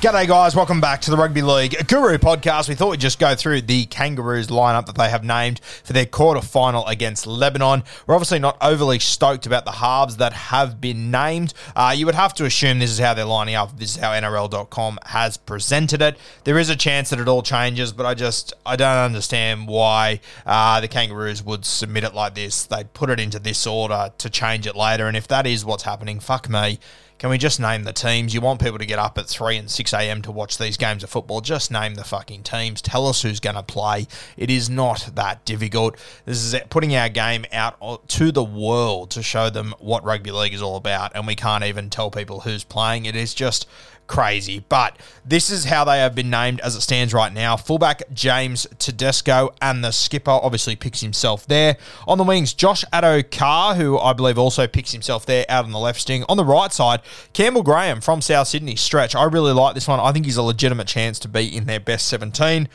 [0.00, 0.56] G'day, guys.
[0.56, 2.70] Welcome back to the Rugby League Guru podcast.
[2.70, 6.06] We thought we'd just go through the Kangaroos lineup that they have named for their
[6.06, 7.84] quarter final against Lebanon.
[8.06, 11.52] We're obviously not overly stoked about the halves that have been named.
[11.76, 13.78] Uh, you would have to assume this is how they're lining up.
[13.78, 16.16] This is how NRL.com has presented it.
[16.44, 20.20] There is a chance that it all changes, but I just I don't understand why
[20.46, 22.64] uh, the Kangaroos would submit it like this.
[22.64, 25.82] They'd put it into this order to change it later, and if that is what's
[25.82, 26.78] happening, fuck me.
[27.20, 28.32] Can we just name the teams?
[28.32, 30.22] You want people to get up at 3 and 6 a.m.
[30.22, 31.42] to watch these games of football.
[31.42, 32.80] Just name the fucking teams.
[32.80, 34.06] Tell us who's going to play.
[34.38, 35.98] It is not that difficult.
[36.24, 40.54] This is putting our game out to the world to show them what rugby league
[40.54, 41.12] is all about.
[41.14, 43.04] And we can't even tell people who's playing.
[43.04, 43.68] It is just
[44.10, 44.64] crazy.
[44.68, 47.56] But this is how they have been named as it stands right now.
[47.56, 51.76] Fullback James Tedesco and the skipper obviously picks himself there.
[52.08, 55.78] On the wings, Josh Addo-Carr, who I believe also picks himself there out on the
[55.78, 56.24] left sting.
[56.28, 59.14] On the right side, Campbell Graham from South Sydney stretch.
[59.14, 60.00] I really like this one.
[60.00, 62.68] I think he's a legitimate chance to be in their best 17.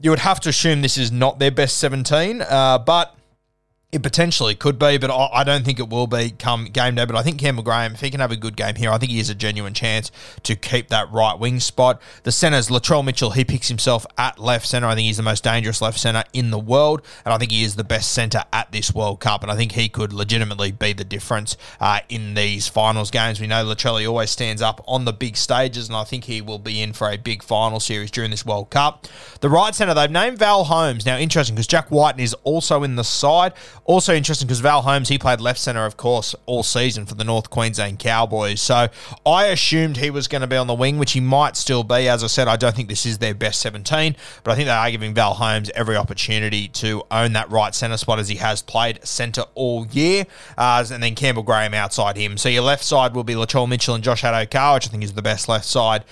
[0.00, 3.14] You would have to assume this is not their best 17, uh, but
[3.92, 7.04] it potentially could be, but I don't think it will be come game day.
[7.04, 9.12] But I think Campbell Graham, if he can have a good game here, I think
[9.12, 10.10] he has a genuine chance
[10.44, 12.00] to keep that right wing spot.
[12.22, 14.86] The centres, Latrell Mitchell, he picks himself at left centre.
[14.86, 17.64] I think he's the most dangerous left centre in the world, and I think he
[17.64, 19.42] is the best centre at this World Cup.
[19.42, 23.42] And I think he could legitimately be the difference uh, in these finals games.
[23.42, 26.58] We know Latrell always stands up on the big stages, and I think he will
[26.58, 29.06] be in for a big final series during this World Cup.
[29.42, 31.04] The right centre, they've named Val Holmes.
[31.04, 33.52] Now, interesting because Jack Wighton is also in the side.
[33.84, 37.24] Also interesting because Val Holmes, he played left centre, of course, all season for the
[37.24, 38.60] North Queensland Cowboys.
[38.60, 38.88] So
[39.26, 42.08] I assumed he was going to be on the wing, which he might still be.
[42.08, 44.72] As I said, I don't think this is their best 17, but I think they
[44.72, 48.62] are giving Val Holmes every opportunity to own that right centre spot as he has
[48.62, 50.26] played centre all year.
[50.56, 52.36] Uh, and then Campbell Graham outside him.
[52.38, 55.14] So your left side will be Latrell Mitchell and Josh Addo-Carr, which I think is
[55.14, 56.04] the best left side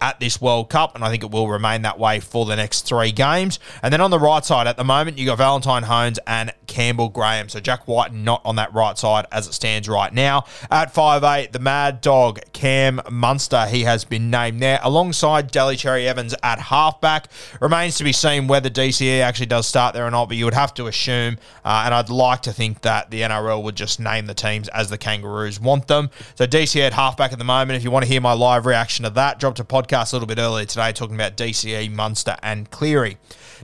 [0.00, 2.86] at this World Cup, and I think it will remain that way for the next
[2.86, 3.58] three games.
[3.82, 7.10] And then on the right side, at the moment, you got Valentine Holmes and Campbell
[7.10, 7.50] Graham.
[7.50, 10.46] So Jack White not on that right side as it stands right now.
[10.70, 16.34] At 5'8, the Mad Dog, Cam Munster, he has been named there, alongside Daly Cherry-Evans
[16.42, 17.28] at halfback.
[17.60, 20.54] Remains to be seen whether DCE actually does start there or not, but you would
[20.54, 24.24] have to assume, uh, and I'd like to think that the NRL would just name
[24.24, 26.08] the teams as the Kangaroos want them.
[26.36, 27.76] So DCE at halfback at the moment.
[27.76, 30.26] If you want to hear my live reaction to that, dropped a podcast a little
[30.26, 33.18] bit earlier today talking about DCE, Munster, and Cleary.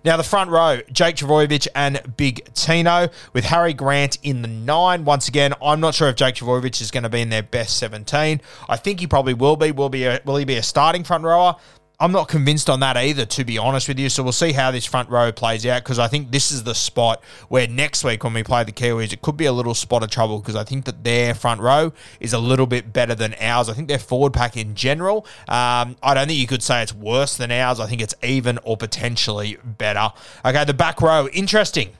[0.04, 2.97] Now, the front row, Jake Trbojevic and Big Tino,
[3.32, 5.04] with Harry Grant in the nine.
[5.04, 7.76] Once again, I'm not sure if Jake Trbojevic is going to be in their best
[7.78, 8.40] 17.
[8.68, 9.72] I think he probably will be.
[9.72, 11.56] Will be a, will he be a starting front rower?
[12.00, 14.08] I'm not convinced on that either, to be honest with you.
[14.08, 16.74] So we'll see how this front row plays out because I think this is the
[16.74, 20.04] spot where next week when we play the Kiwis, it could be a little spot
[20.04, 23.34] of trouble because I think that their front row is a little bit better than
[23.40, 23.68] ours.
[23.68, 26.94] I think their forward pack in general, um, I don't think you could say it's
[26.94, 27.80] worse than ours.
[27.80, 30.12] I think it's even or potentially better.
[30.44, 31.94] Okay, the back row, interesting.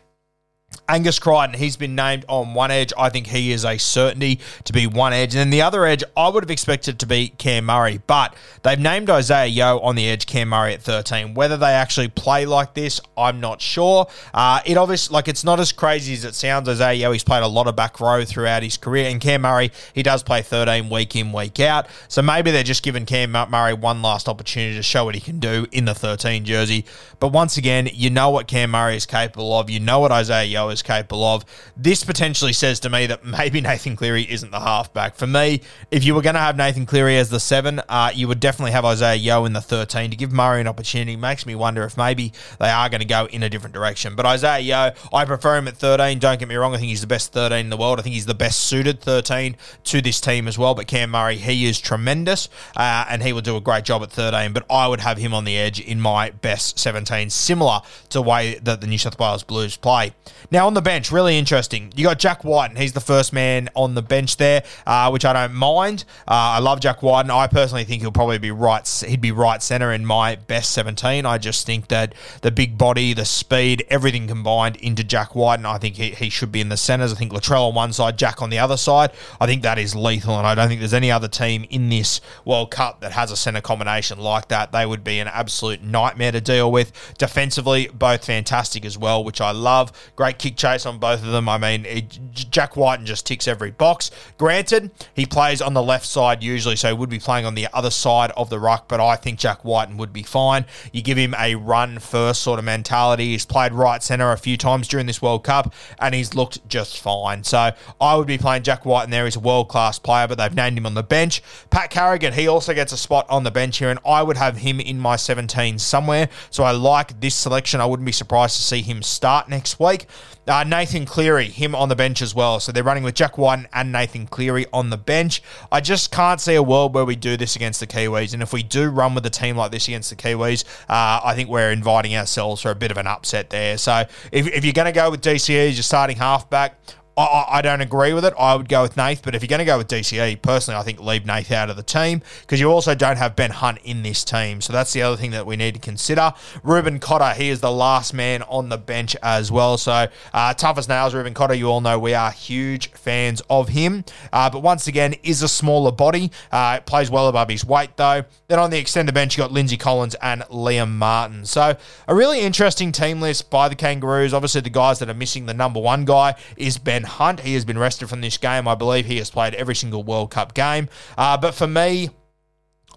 [0.91, 2.94] Angus Crichton, he's been named on one edge.
[2.97, 5.35] I think he is a certainty to be one edge.
[5.35, 8.79] And then the other edge, I would have expected to be Cam Murray, but they've
[8.79, 11.35] named Isaiah Yeo on the edge, Cam Murray at 13.
[11.35, 14.09] Whether they actually play like this, I'm not sure.
[14.32, 16.69] Uh, it obviously, like, it's not as crazy as it sounds.
[16.69, 19.11] Isaiah Yeo, he's played a lot of back row throughout his career.
[19.11, 21.87] And Cam Murray, he does play 13 week in, week out.
[22.09, 25.38] So maybe they're just giving Cam Murray one last opportunity to show what he can
[25.38, 26.87] do in the 13 jersey.
[27.21, 29.69] But once again, you know what Cam Murray is capable of.
[29.69, 31.45] You know what Isaiah Yeo is capable of.
[31.77, 35.15] This potentially says to me that maybe Nathan Cleary isn't the halfback.
[35.15, 38.29] For me, if you were going to have Nathan Cleary as the seven, uh, you
[38.29, 41.17] would definitely have Isaiah Yeo in the 13 to give Murray an opportunity.
[41.17, 44.17] Makes me wonder if maybe they are going to go in a different direction.
[44.17, 46.19] But Isaiah Yeo, I prefer him at 13.
[46.19, 46.75] Don't get me wrong.
[46.75, 47.99] I think he's the best 13 in the world.
[47.99, 50.75] I think he's the best suited 13 to this team as well.
[50.75, 54.11] But Cam Murray, he is tremendous uh, and he will do a great job at
[54.11, 54.53] 13.
[54.53, 58.23] But I would have him on the edge in my best 17, similar to the
[58.23, 60.13] way that the New South Wales Blues play.
[60.50, 61.93] Now on the bench, really interesting.
[61.95, 65.27] You got Jack White, and he's the first man on the bench there, uh, which
[65.27, 66.05] I don't mind.
[66.27, 68.89] Uh, I love Jack White, and I personally think he'll probably be right.
[69.06, 71.27] He'd be right center in my best 17.
[71.27, 75.67] I just think that the big body, the speed, everything combined into Jack White, and
[75.67, 77.12] I think he, he should be in the centers.
[77.12, 79.12] I think Latrell on one side, Jack on the other side.
[79.39, 82.23] I think that is lethal, and I don't think there's any other team in this
[82.47, 84.73] World Cup that has a center combination like that.
[84.73, 86.91] They would be an absolute nightmare to deal with.
[87.19, 89.93] Defensively, both fantastic as well, which I love.
[90.17, 91.49] Great kick chase on both of them.
[91.49, 94.11] I mean, it, Jack White just ticks every box.
[94.38, 97.69] Granted, he plays on the left side usually, so he would be playing on the
[97.73, 100.64] other side of the ruck, but I think Jack White would be fine.
[100.93, 103.29] You give him a run first sort of mentality.
[103.29, 107.00] He's played right centre a few times during this World Cup, and he's looked just
[107.00, 107.44] fine.
[107.44, 109.25] So I would be playing Jack White in there.
[109.25, 111.43] He's a world class player, but they've named him on the bench.
[111.70, 114.58] Pat Carrigan, he also gets a spot on the bench here, and I would have
[114.58, 116.29] him in my 17 somewhere.
[116.50, 117.81] So I like this selection.
[117.81, 120.06] I wouldn't be surprised to see him start next week.
[120.47, 122.61] Uh, Nathan Cleary, him on the bench as well.
[122.61, 125.43] So they're running with Jack White and Nathan Cleary on the bench.
[125.71, 128.33] I just can't see a world where we do this against the Kiwis.
[128.33, 131.35] And if we do run with a team like this against the Kiwis, uh, I
[131.35, 133.77] think we're inviting ourselves for a bit of an upset there.
[133.79, 136.79] So if, if you're going to go with DCE as your starting halfback,
[137.19, 138.32] I, I, don't agree with it.
[138.38, 140.85] I would go with Nath, but if you're going to go with DCE, personally, I
[140.85, 144.03] think leave Nath out of the team because you also don't have Ben Hunt in
[144.03, 144.61] this team.
[144.61, 146.32] So that's the other thing that we need to consider.
[146.62, 149.76] Reuben Cotter, he is the last man on the bench as well.
[149.79, 151.55] So uh, tough as nails, Reuben Cotter.
[151.55, 154.05] You all know we are huge fans of him.
[154.32, 156.31] Uh, but once again, is a smaller body.
[156.53, 158.25] Uh, plays well above his weight though.
[158.47, 161.44] Then on the extended bench, you got Lindsay Collins and Liam Martin.
[161.47, 161.76] So
[162.06, 164.32] a really interesting team list by the Kangaroos.
[164.32, 167.41] Obviously, the guys that are missing the number one guy is Ben Hunt.
[167.41, 168.69] He has been rested from this game.
[168.69, 170.89] I believe he has played every single World Cup game.
[171.17, 172.11] Uh, but for me,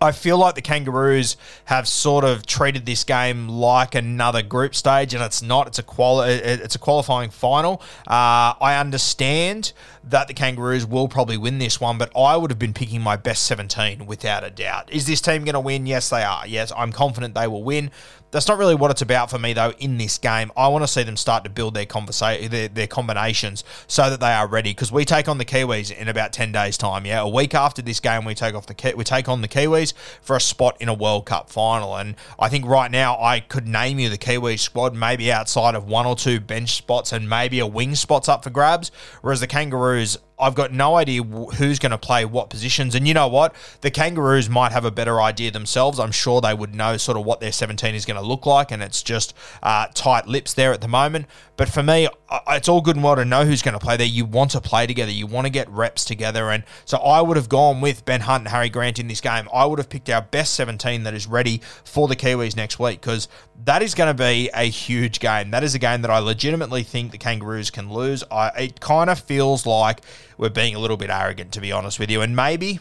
[0.04, 5.14] I feel like the Kangaroos have sort of treated this game like another group stage,
[5.14, 5.68] and it's not.
[5.68, 7.84] It's a quali- It's a qualifying final.
[8.08, 9.74] Uh, I understand
[10.04, 13.16] that the Kangaroos will probably win this one, but I would have been picking my
[13.16, 14.92] best 17 without a doubt.
[14.92, 15.86] Is this team going to win?
[15.86, 16.48] Yes, they are.
[16.48, 17.92] Yes, I'm confident they will win.
[18.32, 20.52] That's not really what it's about for me, though, in this game.
[20.56, 24.22] I want to see them start to build their, conversa- their, their combinations so that
[24.22, 27.06] they are ready because we take on the Kiwis in about 10 days' time.
[27.06, 29.94] Yeah, a week after this game, we take off the we take on the Kiwis
[30.22, 31.96] for a spot in a World Cup final.
[31.96, 35.88] And I think right now I could name you the Kiwi squad, maybe outside of
[35.88, 38.92] one or two bench spots and maybe a wing spots up for grabs,
[39.22, 42.96] whereas the Kangaroos I've got no idea who's going to play what positions.
[42.96, 43.56] And you know what?
[43.82, 46.00] The Kangaroos might have a better idea themselves.
[46.00, 48.72] I'm sure they would know sort of what their 17 is going to look like.
[48.72, 51.28] And it's just uh, tight lips there at the moment.
[51.58, 52.08] But for me,
[52.50, 54.08] it's all good and well to know who's going to play there.
[54.08, 55.12] You want to play together.
[55.12, 56.50] You want to get reps together.
[56.50, 59.48] And so I would have gone with Ben Hunt and Harry Grant in this game.
[59.54, 63.02] I would have picked our best 17 that is ready for the Kiwis next week
[63.02, 63.28] because
[63.66, 65.52] that is going to be a huge game.
[65.52, 68.24] That is a game that I legitimately think the Kangaroos can lose.
[68.32, 70.02] I, it kind of feels like
[70.38, 72.22] we're being a little bit arrogant, to be honest with you.
[72.22, 72.80] And maybe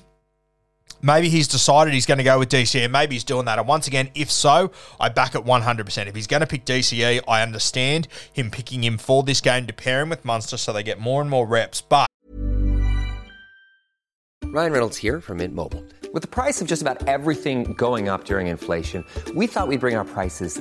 [1.03, 3.59] maybe he's decided he's going to go with DCE maybe he's doing that.
[3.59, 6.07] And once again, if so, I back it 100%.
[6.07, 9.73] If he's going to pick DCE, I understand him picking him for this game to
[9.73, 11.81] pair him with Munster so they get more and more reps.
[11.81, 12.07] But.
[14.53, 15.85] Ryan Reynolds here from Mint Mobile.
[16.13, 19.05] With the price of just about everything going up during inflation,
[19.37, 20.61] we thought we'd bring our prices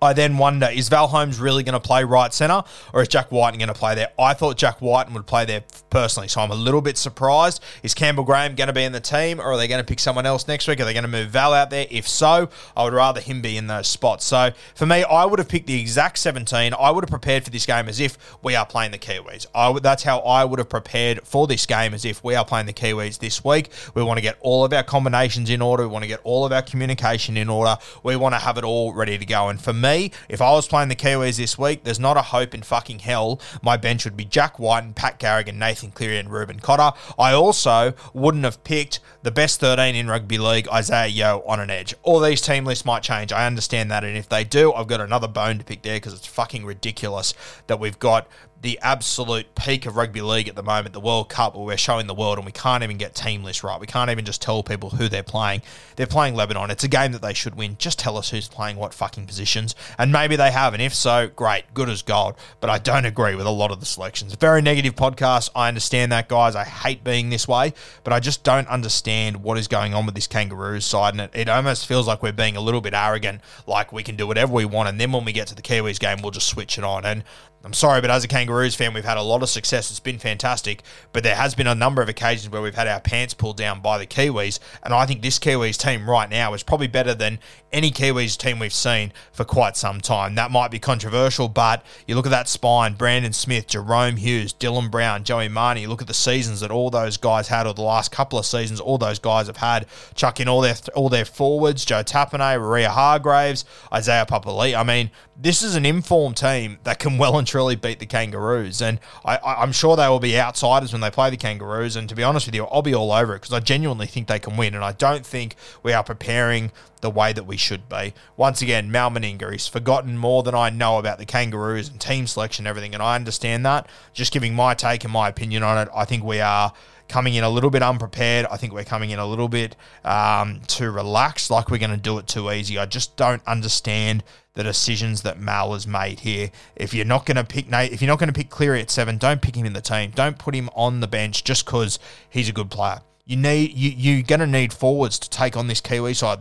[0.00, 2.62] I then wonder is Val Holmes really going to play right centre
[2.92, 4.08] or is Jack Wighton going to play there?
[4.18, 7.62] I thought Jack Wighton would play there personally, so I'm a little bit surprised.
[7.82, 10.00] Is Campbell Graham going to be in the team or are they going to pick
[10.00, 10.80] someone else next week?
[10.80, 11.86] Are they going to move Val out there?
[11.90, 14.24] If so, I would rather him be in those spots.
[14.24, 16.74] So for me, I would have picked the exact 17.
[16.74, 19.46] I would have prepared for this game as if we are playing the Kiwis.
[19.54, 22.44] I would, that's how I would have prepared for this game as if we are
[22.44, 23.70] playing the Kiwis this week.
[23.94, 25.84] We want to get all of our combinations in order.
[25.84, 27.76] We want to get all of our communication in order.
[28.02, 29.48] We want to have it all ready to go.
[29.48, 32.54] And for me, if I was playing the Kiwis this week, there's not a hope
[32.54, 36.30] in fucking hell my bench would be Jack White and Pat Carrigan, Nathan Cleary, and
[36.30, 36.96] Reuben Cotter.
[37.18, 41.70] I also wouldn't have picked the best 13 in rugby league, Isaiah Yeo, on an
[41.70, 41.94] edge.
[42.02, 43.32] All these team lists might change.
[43.32, 44.04] I understand that.
[44.04, 47.34] And if they do, I've got another bone to pick there because it's fucking ridiculous
[47.66, 48.28] that we've got
[48.60, 52.08] the absolute peak of rugby league at the moment, the World Cup, where we're showing
[52.08, 53.80] the world and we can't even get team lists right.
[53.80, 55.62] We can't even just tell people who they're playing.
[55.94, 56.70] They're playing Lebanon.
[56.70, 57.76] It's a game that they should win.
[57.78, 59.76] Just tell us who's playing what fucking positions.
[59.96, 60.74] And maybe they have.
[60.74, 62.34] And if so, great, good as gold.
[62.60, 64.34] But I don't agree with a lot of the selections.
[64.34, 65.50] Very negative podcast.
[65.54, 66.56] I understand that, guys.
[66.56, 70.16] I hate being this way, but I just don't understand what is going on with
[70.16, 71.14] this Kangaroos side.
[71.14, 74.16] And it, it almost feels like we're being a little bit arrogant, like we can
[74.16, 74.88] do whatever we want.
[74.88, 77.04] And then when we get to the Kiwis game, we'll just switch it on.
[77.04, 77.22] And
[77.64, 79.90] I'm sorry, but as a Kangaroos fan, we've had a lot of success.
[79.90, 83.00] It's been fantastic, but there has been a number of occasions where we've had our
[83.00, 86.62] pants pulled down by the Kiwis, and I think this Kiwis team right now is
[86.62, 87.40] probably better than
[87.72, 90.36] any Kiwis team we've seen for quite some time.
[90.36, 94.88] That might be controversial, but you look at that spine: Brandon Smith, Jahrome Hughes, Dylan
[94.88, 95.80] Brown, Joey Manu.
[95.80, 98.46] You look at the seasons that all those guys had, or the last couple of
[98.46, 99.86] seasons, all those guys have had.
[100.14, 104.78] Chuck in all their all their forwards: Joe Tapine, Waerea-Hargreaves, Isaiah Papali'i.
[104.78, 105.10] I mean,
[105.40, 108.82] this is an informed team that can well and truly beat the Kangaroos.
[108.82, 111.94] And I, am sure they will be outsiders when they play the Kangaroos.
[111.94, 114.26] And to be honest with you, I'll be all over it because I genuinely think
[114.26, 114.74] they can win.
[114.74, 115.54] And I don't think
[115.84, 118.14] we are preparing the way that we should be.
[118.36, 122.26] Once again, Mal Meninga, he's forgotten more than I know about the Kangaroos and team
[122.26, 122.92] selection and everything.
[122.92, 123.88] And I understand that.
[124.12, 126.72] Just giving my take and my opinion on it, I think we are
[127.08, 128.46] coming in a little bit unprepared.
[128.50, 131.96] I think we're coming in a little bit um, too relaxed, like we're going to
[131.96, 132.76] do it too easy.
[132.76, 134.24] I just don't understand
[134.58, 136.50] the decisions that Mal has made here.
[136.74, 138.90] If you're not going to pick Nate, if you're not going to pick Cleary at
[138.90, 140.10] seven, don't pick him in the team.
[140.10, 142.98] Don't put him on the bench just because he's a good player.
[143.24, 146.40] You need you you're going to need forwards to take on this Kiwi side.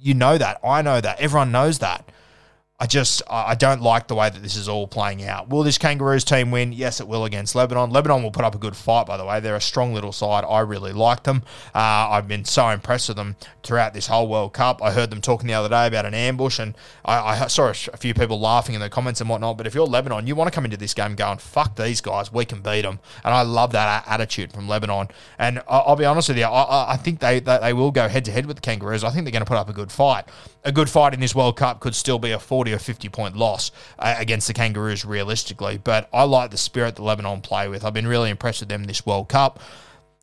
[0.00, 0.58] You know that.
[0.64, 1.20] I know that.
[1.20, 2.10] Everyone knows that.
[2.82, 5.48] I just I don't like the way that this is all playing out.
[5.48, 6.72] Will this Kangaroos team win?
[6.72, 7.90] Yes, it will against Lebanon.
[7.90, 9.38] Lebanon will put up a good fight, by the way.
[9.38, 10.44] They're a strong little side.
[10.44, 11.44] I really like them.
[11.72, 14.82] Uh, I've been so impressed with them throughout this whole World Cup.
[14.82, 16.74] I heard them talking the other day about an ambush, and
[17.04, 19.58] I, I saw a few people laughing in the comments and whatnot.
[19.58, 22.32] But if you're Lebanon, you want to come into this game going, "Fuck these guys,
[22.32, 25.06] we can beat them." And I love that attitude from Lebanon.
[25.38, 28.24] And I'll be honest with you, I, I think they, they they will go head
[28.24, 29.04] to head with the Kangaroos.
[29.04, 30.24] I think they're going to put up a good fight.
[30.64, 33.36] A good fight in this World Cup could still be a 40 or 50 point
[33.36, 35.78] loss uh, against the Kangaroos realistically.
[35.78, 37.84] But I like the spirit that Lebanon play with.
[37.84, 39.60] I've been really impressed with them this World Cup.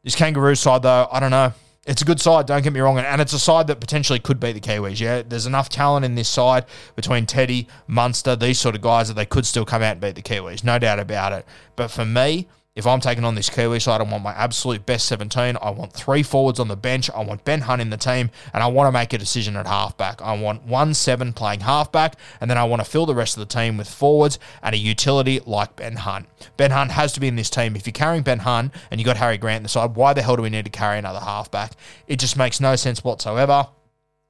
[0.04, 1.54] This Kangaroos side, though, I don't know.
[1.86, 4.40] It's a good side, don't get me wrong, and it's a side that potentially could
[4.40, 5.00] beat the Kiwis.
[5.00, 6.66] Yeah, there's enough talent in this side
[6.96, 10.14] between Teddy, Munster, these sort of guys that they could still come out and beat
[10.14, 11.48] the Kiwis, no doubt about it.
[11.76, 15.08] But for me, if I'm taking on this Kiwi side, I want my absolute best
[15.08, 15.58] 17.
[15.62, 17.10] I want three forwards on the bench.
[17.10, 19.68] I want Ben Hunt in the team, and I want to make a decision at
[19.68, 20.22] halfback.
[20.22, 23.42] I want 1 7 playing halfback, and then I want to fill the rest of
[23.42, 26.28] the team with forwards and a utility like Ben Hunt.
[26.58, 27.76] Ben Hunt has to be in this team.
[27.76, 30.22] If you're carrying Ben Hunt and you got Harry Grant in the side, why the
[30.22, 31.74] hell do we need to carry another halfback?
[32.08, 33.68] It just makes no sense whatsoever.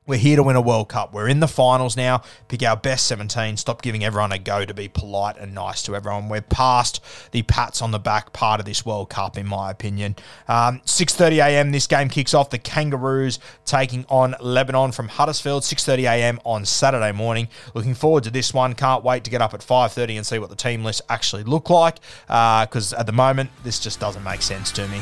[0.10, 1.14] We're here to win a World Cup.
[1.14, 2.24] We're in the finals now.
[2.48, 3.58] Pick our best 17.
[3.58, 6.30] Stop giving everyone a go to be polite and nice to everyone.
[6.30, 7.00] We're past
[7.30, 10.16] the pats on the back part of this World Cup, in my opinion.
[10.48, 11.72] Um, 6.30 a.m.
[11.72, 12.50] This game kicks off.
[12.50, 15.62] The Kangaroos taking on Lebanon from Huddersfield.
[15.62, 16.40] 6.30 a.m.
[16.44, 17.48] on Saturday morning.
[17.76, 18.74] Looking forward to this one.
[18.74, 21.70] Can't wait to get up at 5.30 and see what the team lists actually look
[21.70, 22.00] like.
[22.26, 25.02] Because uh, at the moment, this just doesn't make sense to me.